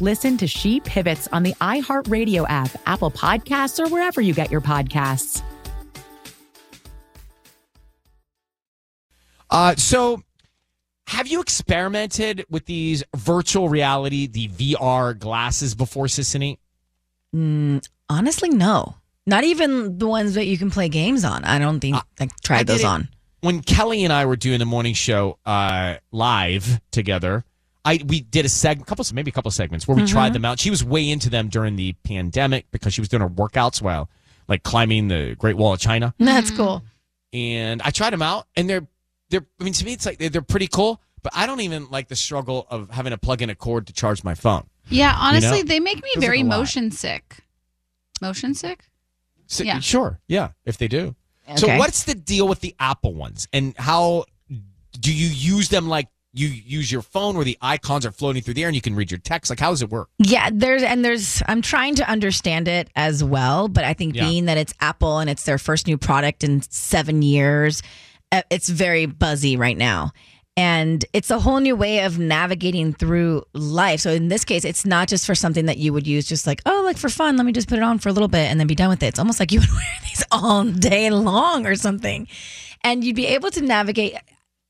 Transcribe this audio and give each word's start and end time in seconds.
Listen 0.00 0.36
to 0.36 0.46
She 0.46 0.80
Pivots 0.80 1.28
on 1.32 1.42
the 1.42 1.54
iHeartRadio 1.54 2.46
app, 2.48 2.70
Apple 2.86 3.10
Podcasts, 3.10 3.84
or 3.84 3.88
wherever 3.88 4.20
you 4.20 4.32
get 4.34 4.50
your 4.50 4.60
podcasts. 4.60 5.42
Uh, 9.50 9.74
so, 9.76 10.22
have 11.06 11.26
you 11.26 11.40
experimented 11.40 12.44
with 12.50 12.66
these 12.66 13.02
virtual 13.16 13.68
reality, 13.68 14.26
the 14.26 14.48
VR 14.48 15.18
glasses 15.18 15.74
before, 15.74 16.06
Sisanie? 16.06 16.58
Mm, 17.34 17.86
honestly, 18.08 18.50
no. 18.50 18.94
Not 19.26 19.44
even 19.44 19.98
the 19.98 20.06
ones 20.06 20.34
that 20.34 20.46
you 20.46 20.56
can 20.58 20.70
play 20.70 20.88
games 20.88 21.24
on. 21.24 21.44
I 21.44 21.58
don't 21.58 21.80
think 21.80 21.96
I 22.20 22.28
tried 22.42 22.60
I 22.60 22.62
those 22.64 22.84
on. 22.84 23.08
When 23.40 23.60
Kelly 23.60 24.04
and 24.04 24.12
I 24.12 24.26
were 24.26 24.36
doing 24.36 24.58
the 24.58 24.64
morning 24.64 24.94
show 24.94 25.38
uh, 25.46 25.96
live 26.12 26.80
together, 26.90 27.44
I 27.84 28.00
we 28.06 28.20
did 28.20 28.44
a 28.44 28.48
seg, 28.48 28.84
couple, 28.86 29.04
maybe 29.14 29.30
a 29.30 29.32
couple 29.34 29.50
segments 29.50 29.86
where 29.88 29.96
we 29.96 30.02
Mm-hmm. 30.02 30.12
tried 30.12 30.32
them 30.32 30.44
out. 30.44 30.58
She 30.58 30.70
was 30.70 30.82
way 30.84 31.08
into 31.08 31.30
them 31.30 31.48
during 31.48 31.76
the 31.76 31.92
pandemic 32.04 32.66
because 32.70 32.92
she 32.94 33.00
was 33.00 33.08
doing 33.08 33.20
her 33.22 33.28
workouts 33.28 33.80
while 33.80 34.10
like 34.48 34.62
climbing 34.62 35.08
the 35.08 35.34
Great 35.38 35.56
Wall 35.56 35.74
of 35.74 35.80
China. 35.80 36.14
That's 36.18 36.50
cool. 36.50 36.82
and 37.32 37.80
I 37.82 37.90
tried 37.90 38.10
them 38.14 38.22
out, 38.22 38.46
and 38.56 38.68
they're 38.68 38.86
they're. 39.30 39.44
I 39.60 39.64
mean, 39.64 39.72
to 39.74 39.84
me, 39.84 39.92
it's 39.92 40.06
like 40.06 40.18
they're, 40.18 40.30
they're 40.30 40.42
pretty 40.42 40.68
cool. 40.68 41.00
But 41.22 41.32
I 41.36 41.46
don't 41.46 41.60
even 41.60 41.88
like 41.90 42.08
the 42.08 42.16
struggle 42.16 42.66
of 42.70 42.90
having 42.90 43.10
to 43.10 43.18
plug 43.18 43.42
in 43.42 43.50
a 43.50 43.54
cord 43.54 43.86
to 43.88 43.92
charge 43.92 44.22
my 44.24 44.34
phone. 44.34 44.66
Yeah, 44.88 45.14
honestly, 45.18 45.58
know? 45.58 45.68
they 45.68 45.80
make 45.80 46.02
me 46.02 46.10
very 46.18 46.38
like 46.38 46.46
a 46.46 46.48
lot. 46.48 46.58
motion 46.60 46.90
sick. 46.90 47.38
Motion 48.22 48.54
sick? 48.54 48.84
So, 49.46 49.64
Yeah. 49.64 49.80
Sure, 49.80 50.20
yeah, 50.28 50.50
if 50.64 50.78
they 50.78 50.88
do. 50.88 51.14
So, 51.56 51.66
Okay. 51.66 51.78
what's 51.78 52.04
the 52.04 52.14
deal 52.14 52.46
with 52.48 52.60
the 52.60 52.74
Apple 52.78 53.14
ones, 53.14 53.48
and 53.52 53.74
how 53.78 54.24
do 55.00 55.12
you 55.12 55.26
use 55.28 55.68
them? 55.70 55.88
Like 55.88 56.08
you 56.38 56.48
use 56.48 56.90
your 56.92 57.02
phone, 57.02 57.34
where 57.36 57.44
the 57.44 57.58
icons 57.60 58.06
are 58.06 58.12
floating 58.12 58.42
through 58.42 58.54
the 58.54 58.62
air, 58.62 58.68
and 58.68 58.74
you 58.74 58.80
can 58.82 58.94
read 58.94 59.10
your 59.10 59.18
text. 59.18 59.50
Like, 59.50 59.60
how 59.60 59.70
does 59.70 59.82
it 59.82 59.90
work? 59.90 60.08
Yeah, 60.18 60.50
there's 60.52 60.82
and 60.82 61.04
there's 61.04 61.42
I'm 61.48 61.62
trying 61.62 61.94
to 61.96 62.08
understand 62.10 62.68
it 62.68 62.88
as 62.96 63.24
well, 63.24 63.68
but 63.68 63.84
I 63.84 63.94
think 63.94 64.14
Yeah. 64.14 64.28
being 64.28 64.44
that 64.46 64.56
it's 64.58 64.72
Apple 64.80 65.18
and 65.18 65.28
it's 65.28 65.44
their 65.44 65.58
first 65.58 65.86
new 65.86 65.98
product 65.98 66.44
in 66.44 66.62
7 66.62 67.22
years, 67.22 67.82
uh, 68.32 68.42
it's 68.50 68.68
very 68.68 69.06
buzzy 69.06 69.56
right 69.56 69.76
now. 69.76 70.12
And 70.56 71.04
it's 71.12 71.30
a 71.30 71.38
whole 71.38 71.60
new 71.60 71.76
way 71.76 72.00
of 72.00 72.18
navigating 72.18 72.92
through 72.92 73.44
life. 73.54 74.00
So 74.00 74.10
in 74.10 74.26
this 74.26 74.44
case, 74.44 74.64
it's 74.64 74.84
not 74.84 75.06
just 75.06 75.24
for 75.24 75.36
something 75.36 75.66
that 75.66 75.78
you 75.78 75.92
would 75.92 76.04
use 76.06 76.26
just 76.26 76.48
like, 76.48 76.60
oh, 76.66 76.82
like 76.84 76.96
for 76.98 77.08
fun, 77.08 77.36
let 77.36 77.46
me 77.46 77.52
just 77.52 77.68
put 77.68 77.78
it 77.78 77.82
on 77.84 78.00
for 78.00 78.08
a 78.08 78.12
little 78.12 78.26
bit 78.28 78.50
and 78.50 78.58
then 78.58 78.66
be 78.66 78.74
done 78.74 78.88
with 78.88 79.00
it. 79.04 79.06
It's 79.06 79.20
almost 79.20 79.38
like 79.38 79.52
you 79.52 79.60
would 79.60 79.70
wear 79.72 79.96
these 80.02 80.24
all 80.32 80.64
day 80.64 81.10
long 81.10 81.64
or 81.64 81.76
something. 81.76 82.26
And 82.82 83.04
you'd 83.04 83.14
be 83.14 83.26
able 83.26 83.50
to 83.52 83.60
navigate 83.60 84.16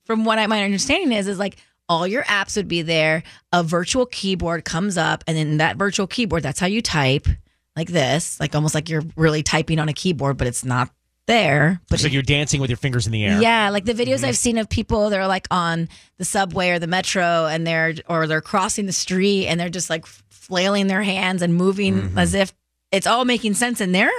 from 0.09 0.25
what 0.25 0.41
I, 0.41 0.47
my 0.49 0.65
understanding 0.65 1.13
is, 1.17 1.29
is 1.29 1.39
like 1.39 1.57
all 1.89 2.07
your 2.07 2.25
apps 2.25 2.57
would 2.57 2.67
be 2.67 2.83
there. 2.83 3.23
A 3.53 3.63
virtual 3.63 4.07
keyboard 4.07 4.65
comes 4.65 4.99
up, 4.99 5.23
and 5.29 5.37
then 5.37 5.59
that 5.59 5.77
virtual 5.77 6.09
keyboard, 6.09 6.43
that's 6.43 6.59
how 6.59 6.67
you 6.67 6.83
type, 6.83 7.29
like 7.77 7.89
this, 7.89 8.41
like 8.41 8.55
almost 8.57 8.75
like 8.75 8.89
you're 8.89 9.05
really 9.17 9.43
typing 9.45 9.79
on 9.79 9.89
a 9.89 9.93
keyboard, 9.93 10.37
but 10.37 10.47
it's 10.49 10.65
not 10.65 10.91
there. 11.27 11.81
But 11.89 11.95
It's 11.97 12.05
like 12.05 12.13
you're 12.13 12.23
dancing 12.23 12.61
with 12.61 12.71
your 12.71 12.77
fingers 12.79 13.07
in 13.07 13.13
the 13.13 13.25
air. 13.25 13.41
yeah, 13.41 13.69
like 13.71 13.85
the 13.85 13.93
videos 13.95 14.17
Mm-hmm. 14.17 14.25
I've 14.27 14.37
seen 14.39 14.59
of 14.59 14.69
people, 14.69 15.11
they're 15.11 15.27
like 15.29 15.47
on 15.51 15.89
the 16.17 16.25
subway 16.25 16.71
or 16.71 16.79
the 16.79 16.87
metro, 16.87 17.47
and 17.47 17.67
they're 17.67 17.95
or 18.09 18.27
they're 18.27 18.41
crossing 18.41 18.87
the 18.87 18.93
street, 18.93 19.47
and 19.47 19.61
they're 19.61 19.69
just 19.69 19.89
like 19.91 20.05
flailing 20.07 20.87
their 20.89 21.03
hands 21.03 21.43
and 21.43 21.55
moving 21.55 21.95
Mm-hmm. 22.03 22.19
as 22.19 22.35
if 22.35 22.53
it's 22.91 23.07
all 23.07 23.25
making 23.27 23.53
sense 23.55 23.81
in 23.83 23.93
their 23.93 24.11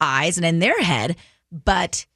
eyes 0.00 0.38
and 0.38 0.46
in 0.46 0.58
their 0.60 0.80
head, 0.82 1.16
but 1.52 2.06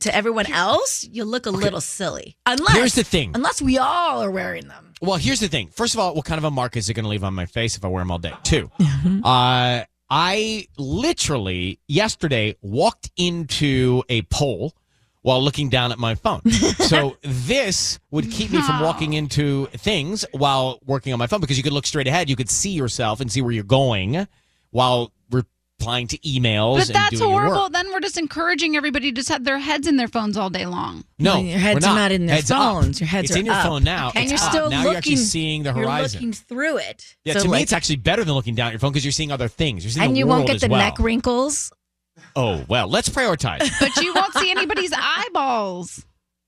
to 0.00 0.14
everyone 0.14 0.50
else, 0.52 1.04
you 1.10 1.24
look 1.24 1.46
a 1.46 1.50
little 1.50 1.80
silly. 1.80 2.36
Unless 2.46 2.74
Here's 2.76 2.94
the 2.94 3.04
thing. 3.04 3.32
unless 3.34 3.60
we 3.62 3.78
all 3.78 4.22
are 4.22 4.30
wearing 4.30 4.68
them. 4.68 4.92
Well, 5.00 5.16
here's 5.16 5.40
the 5.40 5.48
thing. 5.48 5.68
First 5.68 5.94
of 5.94 6.00
all, 6.00 6.14
what 6.14 6.24
kind 6.24 6.38
of 6.38 6.44
a 6.44 6.50
mark 6.50 6.76
is 6.76 6.88
it 6.88 6.94
going 6.94 7.04
to 7.04 7.08
leave 7.10 7.24
on 7.24 7.34
my 7.34 7.46
face 7.46 7.76
if 7.76 7.84
I 7.84 7.88
wear 7.88 8.00
them 8.02 8.10
all 8.10 8.18
day? 8.18 8.32
Two, 8.42 8.70
Mm-hmm. 8.78 9.24
uh, 9.24 9.82
I 10.10 10.66
literally 10.78 11.80
yesterday 11.86 12.56
walked 12.62 13.10
into 13.16 14.02
a 14.08 14.22
pole 14.22 14.74
while 15.22 15.42
looking 15.42 15.68
down 15.68 15.92
at 15.92 15.98
my 15.98 16.14
phone. 16.14 16.40
so 16.50 17.16
this 17.22 17.98
would 18.10 18.30
keep 18.30 18.50
me 18.50 18.62
from 18.62 18.80
walking 18.80 19.12
into 19.14 19.66
things 19.76 20.24
while 20.32 20.78
working 20.86 21.12
on 21.12 21.18
my 21.18 21.26
phone 21.26 21.40
because 21.40 21.56
you 21.58 21.62
could 21.62 21.72
look 21.72 21.86
straight 21.86 22.06
ahead. 22.06 22.30
You 22.30 22.36
could 22.36 22.48
see 22.48 22.70
yourself 22.70 23.20
and 23.20 23.30
see 23.30 23.42
where 23.42 23.52
you're 23.52 23.64
going 23.64 24.26
while 24.70 25.12
replying 25.78 26.06
to 26.08 26.18
emails 26.18 26.78
But 26.78 26.86
and 26.88 26.94
that's 26.96 27.10
doing 27.18 27.30
your 27.30 27.40
horrible. 27.40 27.62
work. 27.64 27.72
Then 27.72 27.92
we're 27.92 28.00
just 28.00 28.18
encouraging 28.18 28.76
everybody 28.76 29.10
to 29.12 29.14
just 29.16 29.28
have 29.28 29.44
their 29.44 29.58
heads 29.58 29.86
in 29.86 29.96
their 29.96 30.08
phones 30.08 30.36
all 30.36 30.50
day 30.50 30.66
long. 30.66 31.04
No, 31.18 31.34
Well, 31.34 31.44
your 31.44 31.58
heads 31.58 31.84
we're 31.86 31.92
are 31.92 31.94
not 31.94 32.12
in 32.12 32.26
their 32.26 32.36
Heads 32.36 32.50
up. 32.50 32.58
phones. 32.82 33.00
Your 33.00 33.06
heads 33.08 33.30
it's 33.30 33.36
are 33.36 33.40
in 33.40 33.46
your 33.46 33.54
up. 33.54 33.64
phone 33.66 33.84
now. 33.84 34.10
and 34.14 34.24
It's 34.24 34.32
you're 34.32 34.40
up. 34.40 34.50
still 34.50 34.70
now 34.70 34.78
looking. 34.78 34.90
you're 34.90 34.96
actually 34.98 35.16
seeing 35.16 35.62
the 35.62 35.72
You're 35.72 35.84
horizon. 35.84 36.18
looking 36.20 36.32
through 36.32 36.78
it. 36.78 37.16
Yeah, 37.24 37.34
So, 37.34 37.42
to 37.44 37.48
me, 37.48 37.62
it's 37.62 37.72
actually 37.72 37.96
better 37.96 38.24
than 38.24 38.34
looking 38.34 38.54
down 38.54 38.68
at 38.68 38.72
your 38.72 38.80
phone 38.80 38.90
because 38.92 39.04
you're 39.04 39.12
seeing 39.12 39.30
other 39.32 39.48
things. 39.48 39.84
You're 39.84 39.92
seeing 39.92 40.06
and 40.06 40.14
the 40.14 40.18
you 40.20 40.26
world 40.26 40.38
won't 40.38 40.46
get 40.48 40.56
as 40.56 40.60
the 40.62 40.68
well. 40.68 40.80
neck 40.80 40.98
wrinkles. 40.98 41.72
Oh 42.34 42.64
well, 42.68 42.88
let's 42.88 43.08
prioritize. 43.08 43.70
But 43.80 43.96
you 44.02 44.12
won't 44.14 44.34
see 44.34 44.50
anybody's 44.50 44.92
eyeballs. 44.92 46.04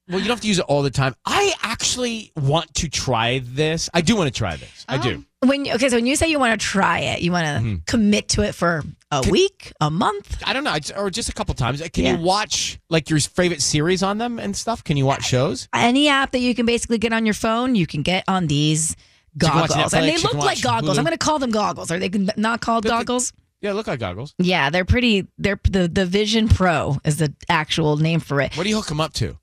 well, 0.08 0.18
you 0.18 0.24
don't 0.24 0.34
have 0.36 0.40
to 0.40 0.48
use 0.48 0.58
it 0.58 0.64
all 0.66 0.82
the 0.82 0.90
time. 0.90 1.14
I 1.24 1.52
actually 1.62 2.32
want 2.36 2.74
to 2.74 2.88
try 2.88 3.38
this. 3.44 3.88
I 3.94 4.00
do 4.00 4.16
want 4.16 4.26
to 4.32 4.36
try 4.36 4.56
this. 4.56 4.84
I 4.88 4.98
do. 4.98 5.24
When 5.44 5.68
okay, 5.70 5.88
so 5.88 5.96
when 5.96 6.06
you 6.06 6.16
say 6.16 6.26
you 6.28 6.40
want 6.40 6.60
to 6.60 6.66
try 6.66 6.98
it, 7.00 7.22
you 7.22 7.30
want 7.30 7.46
to 7.46 7.50
Mm-hmm. 7.52 7.74
commit 7.86 8.28
to 8.30 8.42
it 8.42 8.54
for 8.56 8.82
a 9.10 9.28
week, 9.30 9.72
a 9.80 9.90
month. 9.90 10.42
I 10.46 10.52
don't 10.52 10.64
know, 10.64 10.76
or 10.96 11.10
just 11.10 11.28
a 11.28 11.32
couple 11.32 11.54
times. 11.54 11.82
Can 11.92 12.04
Yeah. 12.04 12.16
you 12.16 12.22
watch 12.22 12.78
like 12.88 13.10
your 13.10 13.18
favorite 13.20 13.62
series 13.62 14.02
on 14.02 14.18
them 14.18 14.38
and 14.38 14.56
stuff? 14.56 14.84
Can 14.84 14.96
you 14.96 15.04
watch 15.06 15.24
shows? 15.24 15.68
Any 15.74 16.08
app 16.08 16.32
that 16.32 16.40
you 16.40 16.54
can 16.54 16.66
basically 16.66 16.98
get 16.98 17.12
on 17.12 17.24
your 17.26 17.34
phone, 17.34 17.74
you 17.74 17.86
can 17.86 18.02
get 18.02 18.24
on 18.28 18.46
these 18.46 18.94
can 19.38 19.50
goggles, 19.50 19.94
and 19.94 20.04
they 20.08 20.16
look 20.18 20.34
like 20.34 20.60
goggles. 20.62 20.96
Hulu. 20.96 20.98
I'm 20.98 21.04
going 21.04 21.16
to 21.16 21.24
call 21.24 21.38
them 21.38 21.50
goggles. 21.50 21.90
Are 21.90 21.98
they 21.98 22.08
not 22.36 22.60
called 22.60 22.84
Look 22.84 22.92
like- 22.92 23.06
goggles? 23.06 23.32
Yeah, 23.62 23.72
look 23.74 23.86
like 23.88 24.00
goggles. 24.00 24.34
Yeah, 24.38 24.70
they're 24.70 24.86
pretty. 24.86 25.26
They're 25.36 25.60
the 25.70 25.86
the 25.86 26.06
Vision 26.06 26.48
Pro 26.48 26.98
is 27.04 27.18
the 27.18 27.34
actual 27.48 27.98
name 27.98 28.18
for 28.20 28.40
it. 28.40 28.56
What 28.56 28.62
do 28.64 28.70
you 28.70 28.76
hook 28.76 28.86
them 28.86 29.00
up 29.02 29.12
to? 29.14 29.36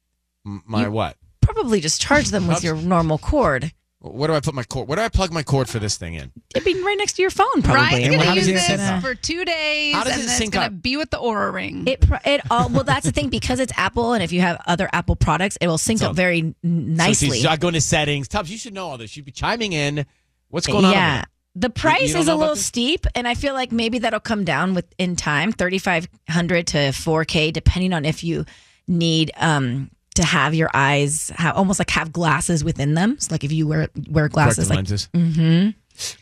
My 0.44 0.88
what? 0.88 1.18
Probably 1.42 1.80
just 1.82 2.02
charge 2.02 2.30
them 2.30 2.48
with 2.48 2.64
your 2.64 2.76
normal 2.76 3.18
cord. 3.20 3.72
Where 4.14 4.28
do 4.28 4.34
I 4.34 4.40
put 4.40 4.54
my 4.54 4.64
cord? 4.64 4.88
Where 4.88 4.96
do 4.96 5.02
I 5.02 5.10
plug 5.10 5.32
my 5.32 5.44
cord 5.44 5.70
for 5.70 5.80
this 5.80 5.98
thing 5.98 6.14
in? 6.16 6.32
It'd 6.56 6.64
be 6.66 6.82
right 6.82 6.96
next 6.98 7.14
to 7.14 7.22
your 7.22 7.32
phone, 7.32 7.62
probably. 7.62 7.74
Ryan's 8.00 8.08
And 8.16 8.24
gonna 8.24 8.36
use 8.36 8.48
this 8.48 8.70
up? 8.70 9.02
for 9.02 9.16
two 9.16 9.46
days, 9.46 9.94
How 9.96 10.04
does 10.04 10.14
and 10.14 10.22
it 10.22 10.26
then 10.26 10.30
it's 10.30 10.38
sync 10.38 10.54
gonna 10.54 10.66
up? 10.68 10.82
be 10.82 10.98
with 10.98 11.10
the 11.12 11.18
Oura 11.18 11.52
Ring. 11.54 11.86
It 11.88 12.02
pr- 12.02 12.16
it 12.26 12.42
all 12.50 12.70
well. 12.70 12.84
That's 12.84 13.06
the 13.06 13.12
thing 13.12 13.30
because 13.30 13.60
it's 13.60 13.74
Apple, 13.78 14.14
and 14.14 14.24
if 14.24 14.32
you 14.32 14.42
have 14.42 14.62
other 14.68 14.90
Apple 14.94 15.16
products, 15.16 15.58
it 15.62 15.68
will 15.68 15.78
sync 15.78 16.00
So- 16.00 16.10
up 16.10 16.16
very 16.16 16.40
n- 16.40 16.56
So 16.64 16.68
nicely. 17.04 17.30
she's 17.38 17.44
not 17.44 17.60
going 17.60 17.74
to 17.74 17.82
settings. 17.82 18.28
Tubbs, 18.28 18.52
you 18.52 18.58
should 18.58 18.74
know 18.74 18.88
all 18.88 18.98
this. 18.98 19.16
You'd 19.16 19.26
be 19.26 19.32
chiming 19.32 19.74
in. 19.74 20.06
What's 20.50 20.68
going 20.68 20.80
on? 20.86 20.92
over 20.92 20.94
yeah. 20.94 21.16
there? 21.16 21.26
The 21.56 21.70
price 21.72 22.12
don't 22.14 22.22
is 22.22 22.28
know 22.28 22.34
a 22.34 22.36
about 22.36 22.40
little 22.40 22.56
this? 22.56 22.66
steep, 22.66 23.08
and 23.16 23.28
I 23.28 23.34
feel 23.34 23.54
like 23.56 23.72
maybe 23.72 24.00
that'll 24.00 24.20
come 24.20 24.44
down 24.46 24.76
with 24.76 24.86
in 25.00 25.16
time, 25.16 25.52
thirty 25.52 25.80
five 25.80 26.08
hundred 26.30 26.68
to 26.68 26.92
four 26.92 27.26
K, 27.26 27.50
depending 27.52 27.94
on 27.94 28.06
if 28.06 28.24
you 28.24 28.46
need 28.88 29.32
um 29.38 29.90
to 30.18 30.26
have 30.26 30.54
your 30.54 30.70
eyes 30.74 31.32
have 31.36 31.56
almost 31.56 31.80
like 31.80 31.90
have 31.92 32.12
glasses 32.12 32.64
within 32.64 32.94
them. 32.94 33.20
So 33.20 33.34
like 33.34 33.44
if 33.44 33.52
you 33.52 33.68
wear 33.68 33.88
wear 34.10 34.28
glasses, 34.28 34.70
like 34.70 34.78
lenses. 34.78 35.10
mm-hmm. 35.14 35.70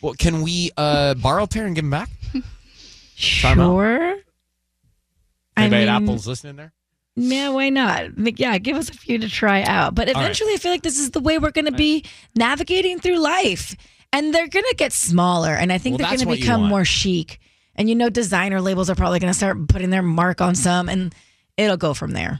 Well, 0.02 0.14
can 0.14 0.42
we 0.42 0.72
uh, 0.78 1.16
borrow 1.16 1.44
a 1.44 1.48
pair 1.48 1.66
and 1.66 1.76
give 1.76 1.84
them 1.84 1.92
back? 1.92 2.10
Sure. 3.18 4.16
I 5.58 5.64
Anybody 5.64 5.84
at 5.84 5.88
Apple's 5.88 6.28
listening 6.28 6.58
there? 6.58 6.74
Yeah, 7.16 7.50
why 7.50 7.70
not? 7.70 8.10
Yeah, 8.38 8.58
give 8.58 8.76
us 8.76 8.90
a 8.90 8.94
few 8.94 9.18
to 9.20 9.30
try 9.30 9.64
out. 9.64 9.96
But 9.96 10.08
right. 10.08 10.18
eventually, 10.18 10.54
I 10.54 10.58
feel 10.58 10.72
like 10.72 10.82
this 10.82 11.00
is 11.00 11.12
the 11.12 11.22
way 11.22 11.40
we're 11.40 11.52
going 11.52 11.66
to 11.66 11.72
be 11.72 12.04
navigating 12.36 13.00
through 13.00 13.20
life. 13.20 13.76
And 14.12 14.34
they're 14.34 14.50
going 14.50 14.66
to 14.70 14.76
get 14.76 14.92
smaller. 14.92 15.54
And 15.54 15.72
I 15.72 15.78
think 15.78 15.98
Well, 15.98 16.10
they're 16.10 16.18
going 16.18 16.36
to 16.36 16.42
become 16.42 16.64
more 16.64 16.84
chic. 16.84 17.40
And 17.76 17.90
you 17.90 17.96
know, 17.96 18.10
designer 18.10 18.62
labels 18.62 18.90
are 18.90 18.96
probably 18.96 19.20
going 19.20 19.32
to 19.32 19.38
start 19.38 19.68
putting 19.68 19.90
their 19.90 20.02
mark 20.02 20.42
on 20.42 20.56
some, 20.56 20.88
and 20.90 21.14
it'll 21.58 21.78
go 21.78 21.94
from 21.94 22.12
there. 22.12 22.40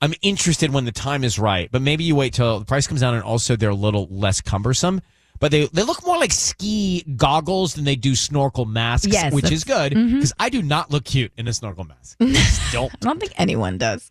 I'm 0.00 0.14
interested 0.22 0.72
when 0.72 0.84
the 0.84 0.92
time 0.92 1.24
is 1.24 1.38
right, 1.38 1.68
but 1.70 1.82
maybe 1.82 2.04
you 2.04 2.14
wait 2.14 2.34
till 2.34 2.60
the 2.60 2.64
price 2.64 2.86
comes 2.86 3.00
down 3.00 3.14
and 3.14 3.22
also 3.22 3.56
they're 3.56 3.70
a 3.70 3.74
little 3.74 4.06
less 4.10 4.40
cumbersome. 4.40 5.00
But 5.40 5.52
they 5.52 5.66
they 5.66 5.84
look 5.84 6.04
more 6.04 6.18
like 6.18 6.32
ski 6.32 7.04
goggles 7.16 7.74
than 7.74 7.84
they 7.84 7.94
do 7.94 8.16
snorkel 8.16 8.64
masks, 8.64 9.06
Yes, 9.06 9.32
which 9.32 9.46
mm-hmm. 9.46 9.54
is 9.54 9.64
good 9.64 9.94
because 9.94 10.32
I 10.38 10.48
do 10.50 10.62
not 10.62 10.90
look 10.90 11.04
cute 11.04 11.32
in 11.36 11.46
a 11.46 11.52
snorkel 11.52 11.84
mask. 11.84 12.16
I 12.20 12.68
don't. 12.72 12.92
I 12.92 12.98
don't 13.00 13.20
think 13.20 13.32
anyone 13.36 13.78
does. 13.78 14.10